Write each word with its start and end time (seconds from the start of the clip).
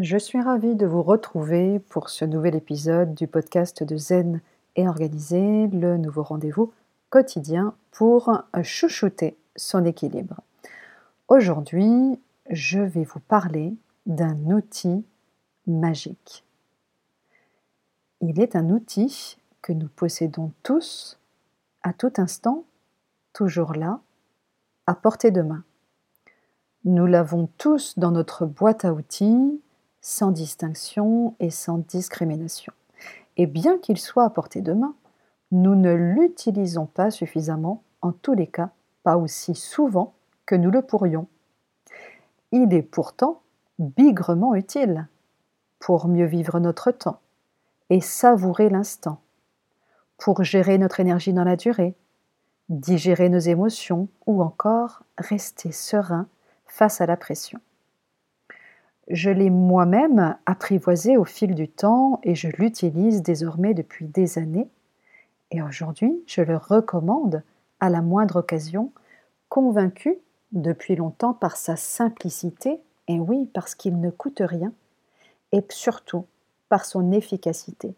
Je 0.00 0.16
suis 0.16 0.40
ravie 0.40 0.74
de 0.74 0.86
vous 0.86 1.02
retrouver 1.02 1.78
pour 1.78 2.08
ce 2.08 2.24
nouvel 2.24 2.54
épisode 2.54 3.14
du 3.14 3.26
podcast 3.26 3.82
de 3.82 3.98
Zen 3.98 4.40
et 4.74 4.88
Organisé, 4.88 5.66
le 5.66 5.98
nouveau 5.98 6.22
rendez-vous 6.22 6.72
quotidien 7.10 7.74
pour 7.90 8.42
chouchouter 8.62 9.36
son 9.54 9.84
équilibre. 9.84 10.40
Aujourd'hui, 11.28 12.18
je 12.48 12.80
vais 12.80 13.04
vous 13.04 13.20
parler 13.20 13.74
d'un 14.06 14.38
outil 14.50 15.04
magique. 15.66 16.42
Il 18.22 18.40
est 18.40 18.56
un 18.56 18.70
outil 18.70 19.36
que 19.60 19.74
nous 19.74 19.88
possédons 19.88 20.52
tous, 20.62 21.18
à 21.82 21.92
tout 21.92 22.14
instant, 22.16 22.64
toujours 23.34 23.74
là, 23.74 24.00
à 24.86 24.94
portée 24.94 25.30
de 25.30 25.42
main. 25.42 25.64
Nous 26.86 27.04
l'avons 27.04 27.50
tous 27.58 27.98
dans 27.98 28.10
notre 28.10 28.46
boîte 28.46 28.86
à 28.86 28.94
outils, 28.94 29.60
sans 30.02 30.32
distinction 30.32 31.34
et 31.40 31.50
sans 31.50 31.78
discrimination. 31.78 32.72
Et 33.38 33.46
bien 33.46 33.78
qu'il 33.78 33.98
soit 33.98 34.24
à 34.24 34.30
portée 34.30 34.60
de 34.60 34.74
main, 34.74 34.94
nous 35.52 35.74
ne 35.74 35.92
l'utilisons 35.92 36.86
pas 36.86 37.10
suffisamment, 37.10 37.82
en 38.02 38.12
tous 38.12 38.34
les 38.34 38.48
cas 38.48 38.70
pas 39.04 39.16
aussi 39.16 39.54
souvent 39.54 40.14
que 40.44 40.54
nous 40.54 40.70
le 40.70 40.82
pourrions. 40.82 41.28
Il 42.50 42.74
est 42.74 42.82
pourtant 42.82 43.42
bigrement 43.78 44.54
utile 44.54 45.08
pour 45.78 46.08
mieux 46.08 46.26
vivre 46.26 46.60
notre 46.60 46.90
temps 46.90 47.20
et 47.90 48.00
savourer 48.00 48.68
l'instant, 48.68 49.20
pour 50.18 50.44
gérer 50.44 50.78
notre 50.78 51.00
énergie 51.00 51.32
dans 51.32 51.44
la 51.44 51.56
durée, 51.56 51.94
digérer 52.68 53.28
nos 53.28 53.38
émotions 53.38 54.08
ou 54.26 54.42
encore 54.42 55.02
rester 55.18 55.72
serein 55.72 56.26
face 56.66 57.00
à 57.00 57.06
la 57.06 57.16
pression. 57.16 57.60
Je 59.08 59.30
l'ai 59.30 59.50
moi-même 59.50 60.36
apprivoisé 60.46 61.16
au 61.16 61.24
fil 61.24 61.54
du 61.54 61.68
temps 61.68 62.20
et 62.22 62.34
je 62.34 62.48
l'utilise 62.48 63.22
désormais 63.22 63.74
depuis 63.74 64.06
des 64.06 64.38
années. 64.38 64.68
Et 65.50 65.60
aujourd'hui, 65.60 66.22
je 66.26 66.40
le 66.40 66.56
recommande 66.56 67.42
à 67.80 67.90
la 67.90 68.00
moindre 68.00 68.36
occasion, 68.36 68.92
convaincu 69.48 70.18
depuis 70.52 70.96
longtemps 70.96 71.34
par 71.34 71.56
sa 71.56 71.76
simplicité, 71.76 72.80
et 73.08 73.18
oui, 73.18 73.50
parce 73.52 73.74
qu'il 73.74 74.00
ne 74.00 74.10
coûte 74.10 74.42
rien, 74.44 74.72
et 75.50 75.64
surtout 75.68 76.26
par 76.68 76.84
son 76.84 77.10
efficacité. 77.10 77.94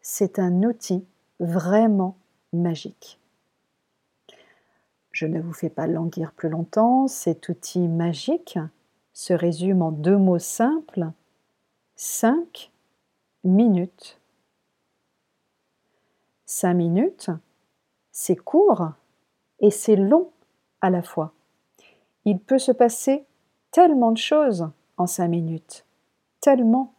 C'est 0.00 0.38
un 0.38 0.62
outil 0.62 1.04
vraiment 1.40 2.16
magique. 2.52 3.20
Je 5.12 5.26
ne 5.26 5.40
vous 5.40 5.52
fais 5.52 5.70
pas 5.70 5.86
languir 5.86 6.32
plus 6.32 6.48
longtemps, 6.48 7.06
cet 7.06 7.48
outil 7.48 7.86
magique, 7.86 8.58
se 9.18 9.32
résume 9.32 9.82
en 9.82 9.90
deux 9.90 10.16
mots 10.16 10.38
simples, 10.38 11.10
cinq 11.96 12.70
minutes. 13.42 14.20
Cinq 16.46 16.74
minutes, 16.74 17.28
c'est 18.12 18.36
court 18.36 18.92
et 19.58 19.72
c'est 19.72 19.96
long 19.96 20.30
à 20.80 20.88
la 20.88 21.02
fois. 21.02 21.32
Il 22.26 22.38
peut 22.38 22.60
se 22.60 22.70
passer 22.70 23.24
tellement 23.72 24.12
de 24.12 24.18
choses 24.18 24.70
en 24.96 25.08
cinq 25.08 25.26
minutes, 25.26 25.84
tellement. 26.38 26.94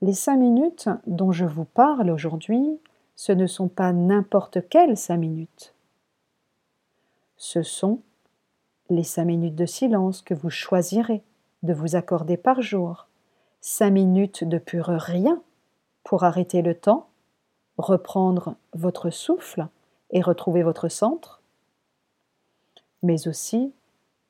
Les 0.00 0.14
cinq 0.14 0.36
minutes 0.36 0.88
dont 1.08 1.32
je 1.32 1.44
vous 1.44 1.64
parle 1.64 2.08
aujourd'hui, 2.08 2.78
ce 3.16 3.32
ne 3.32 3.48
sont 3.48 3.66
pas 3.66 3.92
n'importe 3.92 4.68
quelles 4.68 4.96
cinq 4.96 5.16
minutes. 5.16 5.74
Ce 7.36 7.64
sont 7.64 8.00
les 8.90 9.04
cinq 9.04 9.24
minutes 9.24 9.54
de 9.54 9.66
silence 9.66 10.20
que 10.20 10.34
vous 10.34 10.50
choisirez 10.50 11.22
de 11.62 11.72
vous 11.72 11.94
accorder 11.94 12.36
par 12.36 12.60
jour, 12.60 13.06
cinq 13.60 13.90
minutes 13.90 14.44
de 14.44 14.58
pur 14.58 14.86
rien 14.86 15.40
pour 16.04 16.24
arrêter 16.24 16.60
le 16.60 16.74
temps, 16.74 17.08
reprendre 17.78 18.56
votre 18.74 19.10
souffle 19.10 19.68
et 20.10 20.20
retrouver 20.20 20.62
votre 20.62 20.88
centre, 20.88 21.40
mais 23.02 23.28
aussi 23.28 23.72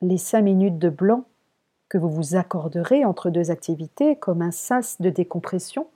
les 0.03 0.19
cinq 0.19 0.43
minutes 0.43 0.79
de 0.79 0.91
blanc 0.91 1.25
que 1.89 1.99
vous 1.99 2.11
vous 2.11 2.37
accorderez 2.37 3.05
entre 3.05 3.31
deux 3.31 3.51
activités 3.51 4.17
comme 4.17 4.43
un 4.43 4.53
sas 4.53 5.01
de 5.01 5.11
décompression 5.11 5.87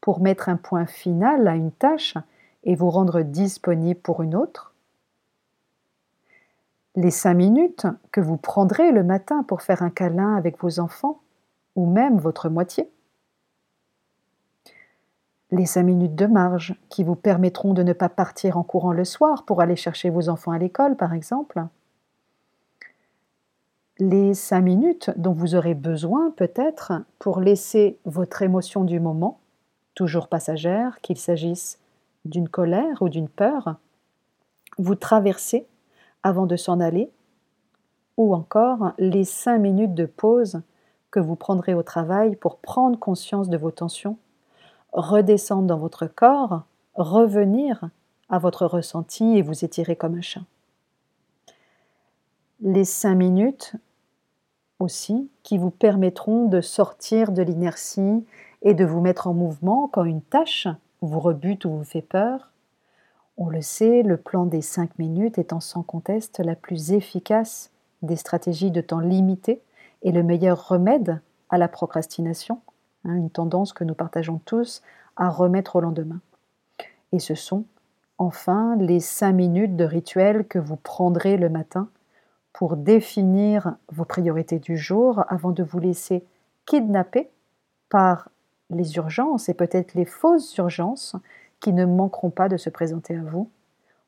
pour 0.00 0.20
mettre 0.20 0.48
un 0.48 0.56
point 0.56 0.86
final 0.86 1.48
à 1.48 1.56
une 1.56 1.72
tâche 1.72 2.16
et 2.64 2.74
vous 2.74 2.90
rendre 2.90 3.22
disponible 3.22 4.00
pour 4.00 4.22
une 4.22 4.36
autre, 4.36 4.71
les 6.94 7.10
cinq 7.10 7.34
minutes 7.34 7.86
que 8.10 8.20
vous 8.20 8.36
prendrez 8.36 8.92
le 8.92 9.02
matin 9.02 9.42
pour 9.44 9.62
faire 9.62 9.82
un 9.82 9.90
câlin 9.90 10.36
avec 10.36 10.60
vos 10.60 10.78
enfants 10.78 11.20
ou 11.74 11.86
même 11.86 12.18
votre 12.18 12.48
moitié. 12.48 12.90
Les 15.50 15.66
cinq 15.66 15.84
minutes 15.84 16.14
de 16.14 16.26
marge 16.26 16.74
qui 16.88 17.04
vous 17.04 17.14
permettront 17.14 17.74
de 17.74 17.82
ne 17.82 17.92
pas 17.92 18.08
partir 18.08 18.56
en 18.56 18.62
courant 18.62 18.92
le 18.92 19.04
soir 19.04 19.44
pour 19.44 19.60
aller 19.60 19.76
chercher 19.76 20.10
vos 20.10 20.28
enfants 20.28 20.52
à 20.52 20.58
l'école, 20.58 20.96
par 20.96 21.12
exemple. 21.12 21.62
Les 23.98 24.34
cinq 24.34 24.62
minutes 24.62 25.10
dont 25.16 25.32
vous 25.32 25.54
aurez 25.54 25.74
besoin 25.74 26.30
peut-être 26.30 26.92
pour 27.18 27.40
laisser 27.40 27.98
votre 28.04 28.42
émotion 28.42 28.84
du 28.84 28.98
moment, 28.98 29.40
toujours 29.94 30.28
passagère, 30.28 31.00
qu'il 31.02 31.18
s'agisse 31.18 31.78
d'une 32.24 32.48
colère 32.48 33.02
ou 33.02 33.08
d'une 33.08 33.28
peur, 33.28 33.76
vous 34.78 34.94
traverser 34.94 35.66
avant 36.22 36.46
de 36.46 36.56
s'en 36.56 36.80
aller, 36.80 37.10
ou 38.16 38.34
encore 38.34 38.92
les 38.98 39.24
cinq 39.24 39.58
minutes 39.58 39.94
de 39.94 40.06
pause 40.06 40.62
que 41.10 41.20
vous 41.20 41.36
prendrez 41.36 41.74
au 41.74 41.82
travail 41.82 42.36
pour 42.36 42.58
prendre 42.58 42.98
conscience 42.98 43.48
de 43.48 43.56
vos 43.56 43.70
tensions, 43.70 44.16
redescendre 44.92 45.66
dans 45.66 45.78
votre 45.78 46.06
corps, 46.06 46.62
revenir 46.94 47.88
à 48.28 48.38
votre 48.38 48.66
ressenti 48.66 49.36
et 49.36 49.42
vous 49.42 49.64
étirer 49.64 49.96
comme 49.96 50.14
un 50.14 50.22
chat. 50.22 50.42
Les 52.60 52.84
cinq 52.84 53.14
minutes 53.14 53.74
aussi 54.78 55.30
qui 55.42 55.58
vous 55.58 55.70
permettront 55.70 56.46
de 56.46 56.60
sortir 56.60 57.32
de 57.32 57.42
l'inertie 57.42 58.24
et 58.62 58.74
de 58.74 58.84
vous 58.84 59.00
mettre 59.00 59.26
en 59.26 59.34
mouvement 59.34 59.88
quand 59.92 60.04
une 60.04 60.22
tâche 60.22 60.68
vous 61.00 61.20
rebute 61.20 61.64
ou 61.64 61.70
vous 61.70 61.84
fait 61.84 62.02
peur, 62.02 62.51
on 63.36 63.48
le 63.48 63.62
sait, 63.62 64.02
le 64.02 64.16
plan 64.16 64.46
des 64.46 64.60
5 64.60 64.98
minutes 64.98 65.38
étant 65.38 65.60
sans 65.60 65.82
conteste 65.82 66.40
la 66.40 66.54
plus 66.54 66.92
efficace 66.92 67.70
des 68.02 68.16
stratégies 68.16 68.70
de 68.70 68.80
temps 68.80 69.00
limité 69.00 69.62
et 70.02 70.12
le 70.12 70.22
meilleur 70.22 70.68
remède 70.68 71.20
à 71.48 71.58
la 71.58 71.68
procrastination, 71.68 72.60
hein, 73.04 73.14
une 73.14 73.30
tendance 73.30 73.72
que 73.72 73.84
nous 73.84 73.94
partageons 73.94 74.40
tous 74.44 74.82
à 75.16 75.28
remettre 75.28 75.76
au 75.76 75.80
lendemain. 75.80 76.20
Et 77.12 77.18
ce 77.18 77.34
sont 77.34 77.64
enfin 78.18 78.76
les 78.76 79.00
5 79.00 79.32
minutes 79.32 79.76
de 79.76 79.84
rituel 79.84 80.46
que 80.46 80.58
vous 80.58 80.76
prendrez 80.76 81.36
le 81.36 81.48
matin 81.48 81.88
pour 82.52 82.76
définir 82.76 83.76
vos 83.90 84.04
priorités 84.04 84.58
du 84.58 84.76
jour 84.76 85.24
avant 85.28 85.52
de 85.52 85.62
vous 85.62 85.78
laisser 85.78 86.24
kidnapper 86.66 87.30
par 87.88 88.28
les 88.70 88.96
urgences 88.96 89.48
et 89.48 89.54
peut-être 89.54 89.94
les 89.94 90.04
fausses 90.04 90.56
urgences 90.56 91.16
qui 91.62 91.72
ne 91.72 91.86
manqueront 91.86 92.30
pas 92.30 92.48
de 92.48 92.58
se 92.58 92.68
présenter 92.68 93.16
à 93.16 93.22
vous, 93.22 93.48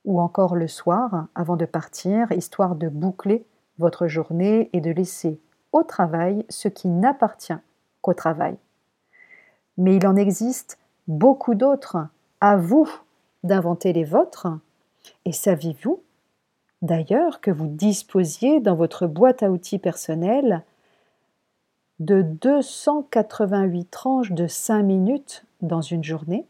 ou 0.04 0.20
encore 0.20 0.56
le 0.56 0.68
soir, 0.68 1.28
avant 1.34 1.56
de 1.56 1.64
partir, 1.64 2.30
histoire 2.32 2.74
de 2.74 2.88
boucler 2.88 3.46
votre 3.78 4.06
journée 4.06 4.68
et 4.72 4.80
de 4.80 4.90
laisser 4.90 5.40
au 5.72 5.82
travail 5.82 6.44
ce 6.50 6.68
qui 6.68 6.88
n'appartient 6.88 7.56
qu'au 8.02 8.12
travail. 8.12 8.56
Mais 9.78 9.96
il 9.96 10.06
en 10.06 10.16
existe 10.16 10.78
beaucoup 11.08 11.54
d'autres. 11.54 11.96
À 12.40 12.56
vous 12.56 12.88
d'inventer 13.42 13.92
les 13.92 14.04
vôtres. 14.04 14.48
Et 15.24 15.32
saviez-vous 15.32 16.02
d'ailleurs 16.82 17.40
que 17.40 17.50
vous 17.50 17.68
disposiez 17.68 18.60
dans 18.60 18.74
votre 18.74 19.06
boîte 19.06 19.42
à 19.42 19.50
outils 19.50 19.78
personnelle 19.78 20.62
de 22.00 22.22
288 22.22 23.90
tranches 23.90 24.32
de 24.32 24.46
5 24.46 24.82
minutes 24.82 25.46
dans 25.62 25.80
une 25.80 26.04
journée? 26.04 26.46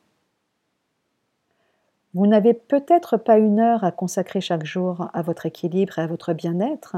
Vous 2.14 2.26
n'avez 2.28 2.54
peut-être 2.54 3.16
pas 3.16 3.38
une 3.38 3.58
heure 3.58 3.82
à 3.82 3.90
consacrer 3.90 4.40
chaque 4.40 4.64
jour 4.64 5.08
à 5.12 5.22
votre 5.22 5.46
équilibre 5.46 5.98
et 5.98 6.02
à 6.02 6.06
votre 6.06 6.32
bien-être, 6.32 6.96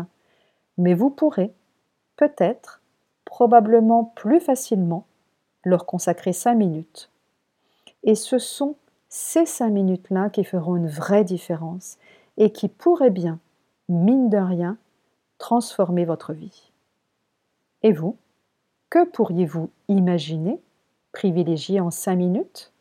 mais 0.76 0.94
vous 0.94 1.10
pourrez, 1.10 1.54
peut-être, 2.16 2.82
probablement 3.24 4.12
plus 4.14 4.40
facilement, 4.40 5.06
leur 5.64 5.86
consacrer 5.86 6.32
cinq 6.32 6.54
minutes. 6.54 7.10
Et 8.04 8.14
ce 8.14 8.38
sont 8.38 8.76
ces 9.08 9.46
cinq 9.46 9.70
minutes-là 9.70 10.30
qui 10.30 10.44
feront 10.44 10.76
une 10.76 10.88
vraie 10.88 11.24
différence 11.24 11.96
et 12.36 12.52
qui 12.52 12.69
pourraient 12.69 13.10
bien, 13.10 13.38
mine 13.88 14.28
de 14.28 14.36
rien, 14.36 14.76
transformer 15.38 16.04
votre 16.04 16.34
vie. 16.34 16.70
Et 17.82 17.92
vous, 17.92 18.16
que 18.90 19.04
pourriez-vous 19.04 19.70
imaginer 19.88 20.60
privilégier 21.12 21.80
en 21.80 21.90
cinq 21.90 22.16
minutes? 22.16 22.72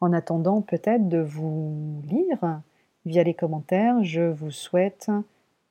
En 0.00 0.12
attendant 0.12 0.62
peut-être 0.62 1.08
de 1.08 1.18
vous 1.18 2.02
lire 2.08 2.60
via 3.06 3.22
les 3.22 3.34
commentaires, 3.34 4.02
je 4.02 4.22
vous 4.22 4.50
souhaite 4.50 5.10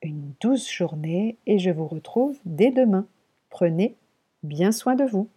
une 0.01 0.33
douce 0.39 0.69
journée 0.71 1.37
et 1.45 1.59
je 1.59 1.71
vous 1.71 1.87
retrouve 1.87 2.37
dès 2.45 2.71
demain. 2.71 3.05
Prenez 3.49 3.95
bien 4.43 4.71
soin 4.71 4.95
de 4.95 5.03
vous. 5.03 5.27